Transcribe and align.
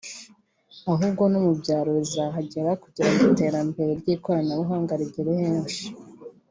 ahubwo 0.93 1.23
no 1.31 1.39
mu 1.45 1.51
byaro 1.59 1.89
rizahagera 1.99 2.71
kugirango 2.83 3.23
iterambere 3.31 3.91
ry’ikoranabuhanga 3.99 4.93
rigere 5.01 5.31
henshi 5.41 5.81